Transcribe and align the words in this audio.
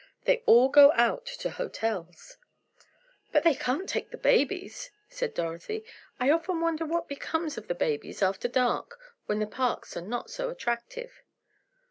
They 0.23 0.41
all 0.47 0.67
go 0.69 0.91
out 0.93 1.27
to 1.27 1.51
hotels." 1.51 2.37
"But 3.31 3.43
they 3.43 3.53
can't 3.53 3.87
take 3.87 4.09
the 4.09 4.17
babies," 4.17 4.89
said 5.07 5.35
Dorothy. 5.35 5.85
"I 6.19 6.31
often 6.31 6.59
wonder 6.59 6.87
what 6.87 7.07
becomes 7.07 7.55
of 7.55 7.67
the 7.67 7.75
babies 7.75 8.23
after 8.23 8.47
dark, 8.47 8.99
when 9.27 9.37
the 9.37 9.45
parks 9.45 9.95
are 9.95 10.01
not 10.01 10.31
so 10.31 10.49
attractive." 10.49 11.21